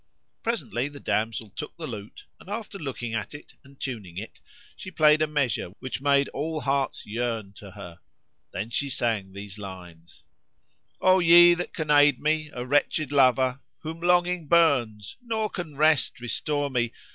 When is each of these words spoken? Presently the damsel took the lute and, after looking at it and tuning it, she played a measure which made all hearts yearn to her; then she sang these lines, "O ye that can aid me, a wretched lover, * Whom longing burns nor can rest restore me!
Presently 0.41 0.87
the 0.87 0.99
damsel 0.99 1.51
took 1.51 1.77
the 1.77 1.85
lute 1.85 2.25
and, 2.39 2.49
after 2.49 2.79
looking 2.79 3.13
at 3.13 3.35
it 3.35 3.53
and 3.63 3.79
tuning 3.79 4.17
it, 4.17 4.39
she 4.75 4.89
played 4.89 5.21
a 5.21 5.27
measure 5.27 5.67
which 5.77 6.01
made 6.01 6.27
all 6.29 6.61
hearts 6.61 7.05
yearn 7.05 7.53
to 7.57 7.69
her; 7.69 7.99
then 8.51 8.71
she 8.71 8.89
sang 8.89 9.31
these 9.33 9.59
lines, 9.59 10.25
"O 11.01 11.19
ye 11.19 11.53
that 11.53 11.71
can 11.71 11.91
aid 11.91 12.19
me, 12.19 12.49
a 12.51 12.65
wretched 12.65 13.11
lover, 13.11 13.59
* 13.71 13.79
Whom 13.81 13.99
longing 14.01 14.47
burns 14.47 15.17
nor 15.21 15.51
can 15.51 15.75
rest 15.75 16.19
restore 16.19 16.71
me! 16.71 16.93